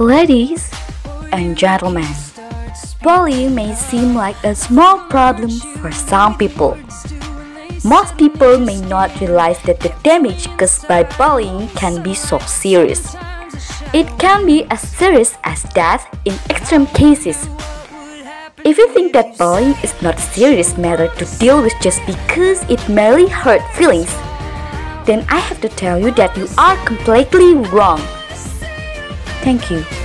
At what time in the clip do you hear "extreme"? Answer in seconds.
16.50-16.86